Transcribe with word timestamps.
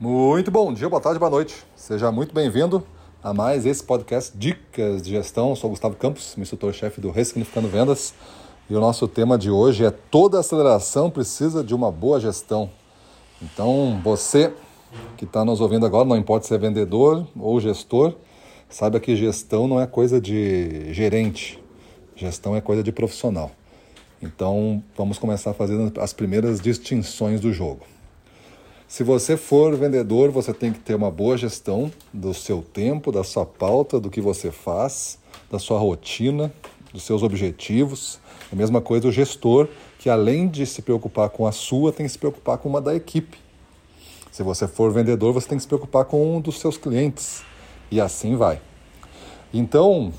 Muito 0.00 0.50
bom 0.50 0.72
dia, 0.72 0.88
boa 0.88 0.98
tarde, 0.98 1.18
boa 1.18 1.30
noite. 1.30 1.62
Seja 1.76 2.10
muito 2.10 2.34
bem-vindo 2.34 2.82
a 3.22 3.34
mais 3.34 3.66
esse 3.66 3.84
podcast 3.84 4.32
Dicas 4.34 5.02
de 5.02 5.10
Gestão. 5.10 5.50
Eu 5.50 5.56
sou 5.56 5.68
Gustavo 5.68 5.94
Campos, 5.94 6.38
instrutor-chefe 6.38 7.02
do 7.02 7.10
Ressignificando 7.10 7.68
Vendas. 7.68 8.14
E 8.70 8.74
o 8.74 8.80
nosso 8.80 9.06
tema 9.06 9.36
de 9.36 9.50
hoje 9.50 9.84
é 9.84 9.90
toda 9.90 10.40
aceleração 10.40 11.10
precisa 11.10 11.62
de 11.62 11.74
uma 11.74 11.92
boa 11.92 12.18
gestão. 12.18 12.70
Então, 13.42 14.00
você 14.02 14.54
que 15.18 15.26
está 15.26 15.44
nos 15.44 15.60
ouvindo 15.60 15.84
agora, 15.84 16.08
não 16.08 16.16
importa 16.16 16.46
se 16.46 16.54
é 16.54 16.56
vendedor 16.56 17.26
ou 17.38 17.60
gestor, 17.60 18.14
saiba 18.70 18.98
que 18.98 19.14
gestão 19.14 19.68
não 19.68 19.78
é 19.78 19.86
coisa 19.86 20.18
de 20.18 20.94
gerente, 20.94 21.62
gestão 22.16 22.56
é 22.56 22.62
coisa 22.62 22.82
de 22.82 22.90
profissional. 22.90 23.50
Então, 24.22 24.82
vamos 24.96 25.18
começar 25.18 25.52
fazendo 25.52 26.00
as 26.00 26.14
primeiras 26.14 26.58
distinções 26.58 27.38
do 27.38 27.52
jogo. 27.52 27.84
Se 28.90 29.04
você 29.04 29.36
for 29.36 29.76
vendedor, 29.76 30.32
você 30.32 30.52
tem 30.52 30.72
que 30.72 30.80
ter 30.80 30.96
uma 30.96 31.12
boa 31.12 31.36
gestão 31.38 31.92
do 32.12 32.34
seu 32.34 32.60
tempo, 32.60 33.12
da 33.12 33.22
sua 33.22 33.46
pauta, 33.46 34.00
do 34.00 34.10
que 34.10 34.20
você 34.20 34.50
faz, 34.50 35.16
da 35.48 35.60
sua 35.60 35.78
rotina, 35.78 36.52
dos 36.92 37.04
seus 37.04 37.22
objetivos. 37.22 38.18
A 38.52 38.56
mesma 38.56 38.80
coisa 38.80 39.06
o 39.06 39.12
gestor, 39.12 39.68
que 39.96 40.10
além 40.10 40.48
de 40.48 40.66
se 40.66 40.82
preocupar 40.82 41.30
com 41.30 41.46
a 41.46 41.52
sua, 41.52 41.92
tem 41.92 42.04
que 42.04 42.10
se 42.10 42.18
preocupar 42.18 42.58
com 42.58 42.68
uma 42.68 42.80
da 42.80 42.92
equipe. 42.92 43.38
Se 44.32 44.42
você 44.42 44.66
for 44.66 44.92
vendedor, 44.92 45.32
você 45.32 45.46
tem 45.46 45.56
que 45.56 45.62
se 45.62 45.68
preocupar 45.68 46.04
com 46.04 46.36
um 46.36 46.40
dos 46.40 46.58
seus 46.58 46.76
clientes. 46.76 47.44
E 47.92 48.00
assim 48.00 48.34
vai. 48.34 48.60
Então, 49.54 50.12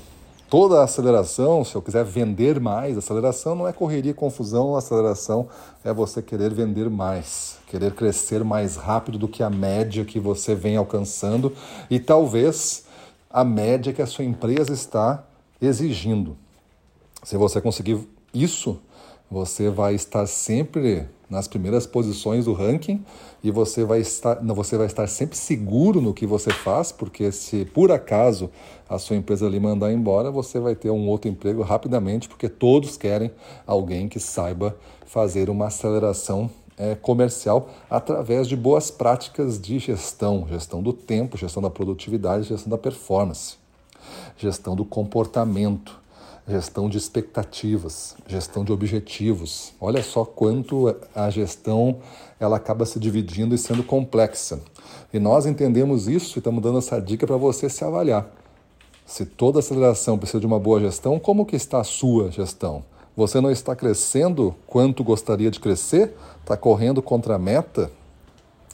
toda 0.52 0.80
a 0.80 0.84
aceleração, 0.84 1.64
se 1.64 1.74
eu 1.74 1.80
quiser 1.80 2.04
vender 2.04 2.60
mais, 2.60 2.98
aceleração 2.98 3.54
não 3.54 3.66
é 3.66 3.72
correria 3.72 4.10
e 4.10 4.14
confusão, 4.14 4.76
aceleração 4.76 5.48
é 5.82 5.94
você 5.94 6.20
querer 6.20 6.52
vender 6.52 6.90
mais, 6.90 7.56
querer 7.66 7.94
crescer 7.94 8.44
mais 8.44 8.76
rápido 8.76 9.16
do 9.16 9.26
que 9.26 9.42
a 9.42 9.48
média 9.48 10.04
que 10.04 10.20
você 10.20 10.54
vem 10.54 10.76
alcançando 10.76 11.54
e 11.88 11.98
talvez 11.98 12.84
a 13.30 13.42
média 13.42 13.94
que 13.94 14.02
a 14.02 14.06
sua 14.06 14.26
empresa 14.26 14.74
está 14.74 15.24
exigindo. 15.58 16.36
Se 17.22 17.38
você 17.38 17.58
conseguir 17.58 18.06
isso, 18.34 18.78
você 19.30 19.70
vai 19.70 19.94
estar 19.94 20.26
sempre 20.26 21.08
nas 21.32 21.48
primeiras 21.48 21.86
posições 21.86 22.44
do 22.44 22.52
ranking 22.52 23.02
e 23.42 23.50
você 23.50 23.84
vai 23.84 24.00
estar, 24.00 24.34
você 24.34 24.76
vai 24.76 24.86
estar 24.86 25.06
sempre 25.06 25.34
seguro 25.34 25.98
no 25.98 26.12
que 26.12 26.26
você 26.26 26.52
faz, 26.52 26.92
porque 26.92 27.32
se 27.32 27.64
por 27.64 27.90
acaso 27.90 28.50
a 28.86 28.98
sua 28.98 29.16
empresa 29.16 29.48
lhe 29.48 29.58
mandar 29.58 29.90
embora, 29.90 30.30
você 30.30 30.60
vai 30.60 30.74
ter 30.74 30.90
um 30.90 31.08
outro 31.08 31.30
emprego 31.30 31.62
rapidamente, 31.62 32.28
porque 32.28 32.50
todos 32.50 32.98
querem 32.98 33.30
alguém 33.66 34.10
que 34.10 34.20
saiba 34.20 34.76
fazer 35.06 35.48
uma 35.48 35.68
aceleração 35.68 36.50
é, 36.76 36.94
comercial 36.94 37.70
através 37.88 38.46
de 38.46 38.54
boas 38.54 38.90
práticas 38.90 39.58
de 39.58 39.78
gestão, 39.78 40.46
gestão 40.50 40.82
do 40.82 40.92
tempo, 40.92 41.38
gestão 41.38 41.62
da 41.62 41.70
produtividade, 41.70 42.44
gestão 42.46 42.68
da 42.68 42.76
performance, 42.76 43.56
gestão 44.36 44.76
do 44.76 44.84
comportamento 44.84 46.01
gestão 46.46 46.88
de 46.88 46.98
expectativas, 46.98 48.16
gestão 48.26 48.64
de 48.64 48.72
objetivos. 48.72 49.72
Olha 49.80 50.02
só 50.02 50.24
quanto 50.24 50.94
a 51.14 51.30
gestão 51.30 51.98
ela 52.40 52.56
acaba 52.56 52.84
se 52.84 52.98
dividindo 52.98 53.54
e 53.54 53.58
sendo 53.58 53.82
complexa. 53.84 54.60
E 55.12 55.18
nós 55.18 55.46
entendemos 55.46 56.08
isso 56.08 56.38
e 56.38 56.40
estamos 56.40 56.62
dando 56.62 56.78
essa 56.78 57.00
dica 57.00 57.26
para 57.26 57.36
você 57.36 57.68
se 57.68 57.84
avaliar. 57.84 58.26
Se 59.06 59.24
toda 59.24 59.60
aceleração 59.60 60.18
precisa 60.18 60.40
de 60.40 60.46
uma 60.46 60.58
boa 60.58 60.80
gestão, 60.80 61.18
como 61.18 61.46
que 61.46 61.56
está 61.56 61.80
a 61.80 61.84
sua 61.84 62.30
gestão? 62.30 62.84
Você 63.16 63.40
não 63.40 63.50
está 63.50 63.76
crescendo 63.76 64.54
quanto 64.66 65.04
gostaria 65.04 65.50
de 65.50 65.60
crescer? 65.60 66.16
Está 66.40 66.56
correndo 66.56 67.02
contra 67.02 67.34
a 67.34 67.38
meta? 67.38 67.90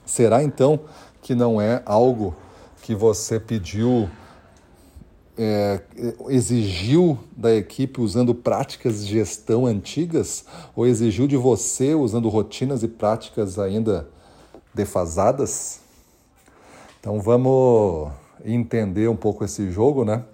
Será 0.06 0.42
então 0.42 0.80
que 1.20 1.34
não 1.34 1.60
é 1.60 1.82
algo 1.84 2.34
que 2.82 2.94
você 2.94 3.38
pediu 3.40 4.08
é, 5.38 5.80
exigiu 6.28 7.16
da 7.36 7.54
equipe 7.54 8.00
usando 8.00 8.34
práticas 8.34 9.06
de 9.06 9.12
gestão 9.12 9.66
antigas 9.66 10.44
ou 10.74 10.84
exigiu 10.84 11.28
de 11.28 11.36
você 11.36 11.94
usando 11.94 12.28
rotinas 12.28 12.82
e 12.82 12.88
práticas 12.88 13.58
ainda 13.58 14.08
defasadas? 14.74 15.80
Então 16.98 17.20
vamos 17.20 18.10
entender 18.44 19.08
um 19.08 19.16
pouco 19.16 19.44
esse 19.44 19.70
jogo, 19.70 20.04
né? 20.04 20.24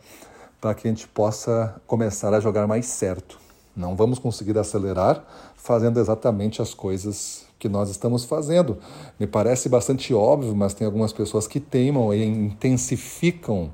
Para 0.59 0.75
que 0.75 0.89
a 0.89 0.91
gente 0.91 1.07
possa 1.07 1.81
começar 1.87 2.33
a 2.33 2.41
jogar 2.41 2.67
mais 2.67 2.87
certo. 2.87 3.39
Não 3.77 3.95
vamos 3.95 4.19
conseguir 4.19 4.57
acelerar 4.57 5.53
fazendo 5.55 6.01
exatamente 6.01 6.63
as 6.63 6.73
coisas 6.73 7.45
que 7.59 7.69
nós 7.69 7.91
estamos 7.91 8.25
fazendo. 8.25 8.79
Me 9.19 9.27
parece 9.27 9.69
bastante 9.69 10.15
óbvio, 10.15 10.55
mas 10.55 10.73
tem 10.73 10.87
algumas 10.87 11.13
pessoas 11.13 11.47
que 11.47 11.61
teimam 11.61 12.15
e 12.15 12.25
intensificam 12.25 13.71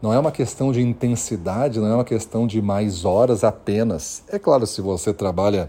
não 0.00 0.12
é 0.12 0.18
uma 0.18 0.30
questão 0.30 0.70
de 0.70 0.80
intensidade, 0.80 1.80
não 1.80 1.88
é 1.88 1.94
uma 1.94 2.04
questão 2.04 2.46
de 2.46 2.62
mais 2.62 3.04
horas 3.04 3.42
apenas. 3.42 4.22
É 4.28 4.38
claro, 4.38 4.66
se 4.66 4.80
você 4.80 5.12
trabalha 5.12 5.68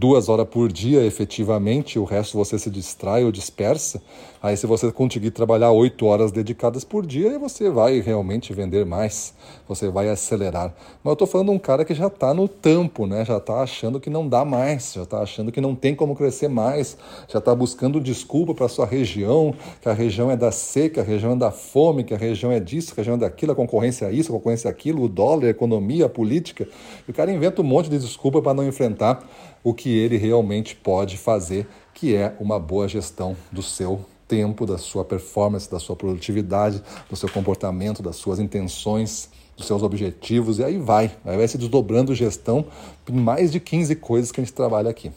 duas 0.00 0.30
horas 0.30 0.48
por 0.48 0.72
dia 0.72 1.04
efetivamente, 1.04 1.98
o 1.98 2.04
resto 2.04 2.38
você 2.38 2.58
se 2.58 2.70
distrai 2.70 3.22
ou 3.22 3.30
dispersa. 3.30 4.00
Aí, 4.42 4.56
se 4.56 4.66
você 4.66 4.90
conseguir 4.90 5.30
trabalhar 5.32 5.70
oito 5.70 6.06
horas 6.06 6.32
dedicadas 6.32 6.82
por 6.82 7.04
dia, 7.04 7.38
você 7.38 7.68
vai 7.68 8.00
realmente 8.00 8.54
vender 8.54 8.86
mais, 8.86 9.34
você 9.68 9.90
vai 9.90 10.08
acelerar. 10.08 10.74
Mas 11.04 11.10
eu 11.10 11.12
estou 11.12 11.26
falando 11.26 11.48
de 11.48 11.56
um 11.56 11.58
cara 11.58 11.84
que 11.84 11.92
já 11.92 12.06
está 12.06 12.32
no 12.32 12.48
tampo, 12.48 13.06
né? 13.06 13.22
já 13.22 13.36
está 13.36 13.60
achando 13.60 14.00
que 14.00 14.08
não 14.08 14.26
dá 14.26 14.42
mais, 14.42 14.94
já 14.94 15.02
está 15.02 15.18
achando 15.18 15.52
que 15.52 15.60
não 15.60 15.74
tem 15.74 15.94
como 15.94 16.16
crescer 16.16 16.48
mais, 16.48 16.96
já 17.28 17.38
está 17.38 17.54
buscando 17.54 18.00
desculpa 18.00 18.54
para 18.54 18.66
sua 18.66 18.86
região, 18.86 19.54
que 19.82 19.90
a 19.90 19.92
região 19.92 20.30
é 20.30 20.36
da 20.38 20.50
seca, 20.50 21.02
a 21.02 21.04
região 21.04 21.32
é 21.32 21.36
da 21.36 21.50
fome, 21.50 22.04
que 22.04 22.14
a 22.14 22.16
região 22.16 22.50
é 22.50 22.58
disso, 22.58 22.94
que 22.94 23.00
a 23.00 23.02
região 23.02 23.16
é 23.16 23.18
daquilo, 23.18 23.52
a 23.52 23.54
concorrência 23.54 24.06
é 24.06 24.12
isso, 24.12 24.32
a 24.32 24.36
concorrência 24.36 24.68
é 24.68 24.70
aquilo, 24.70 25.02
o 25.02 25.08
dólar, 25.08 25.44
a 25.44 25.50
economia, 25.50 26.06
a 26.06 26.08
política. 26.08 26.66
E 27.06 27.10
o 27.10 27.14
cara 27.14 27.30
inventa 27.30 27.60
um 27.60 27.64
monte 27.64 27.90
de 27.90 27.98
desculpa 27.98 28.40
para 28.40 28.54
não 28.54 28.66
enfrentar 28.66 29.28
o 29.62 29.74
que 29.74 29.89
ele 29.96 30.16
realmente 30.16 30.74
pode 30.74 31.16
fazer, 31.16 31.68
que 31.94 32.14
é 32.14 32.34
uma 32.40 32.58
boa 32.58 32.88
gestão 32.88 33.36
do 33.50 33.62
seu 33.62 34.04
tempo, 34.26 34.64
da 34.64 34.78
sua 34.78 35.04
performance, 35.04 35.70
da 35.70 35.78
sua 35.78 35.96
produtividade, 35.96 36.82
do 37.08 37.16
seu 37.16 37.28
comportamento, 37.28 38.02
das 38.02 38.16
suas 38.16 38.38
intenções, 38.38 39.28
dos 39.56 39.66
seus 39.66 39.82
objetivos, 39.82 40.58
e 40.58 40.64
aí 40.64 40.78
vai. 40.78 41.10
Aí 41.24 41.36
vai 41.36 41.48
se 41.48 41.58
desdobrando 41.58 42.14
gestão 42.14 42.64
em 43.08 43.12
mais 43.12 43.50
de 43.50 43.58
15 43.58 43.96
coisas 43.96 44.30
que 44.30 44.40
a 44.40 44.44
gente 44.44 44.54
trabalha 44.54 44.88
aqui. 44.90 45.10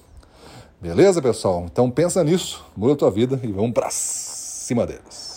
Beleza, 0.81 1.21
pessoal? 1.21 1.65
Então 1.71 1.89
pensa 1.89 2.23
nisso, 2.23 2.65
muda 2.75 2.93
a 2.93 2.95
tua 2.95 3.11
vida 3.11 3.39
e 3.43 3.47
vamos 3.47 3.71
para 3.71 3.89
cima 3.89 4.85
deles. 4.85 5.32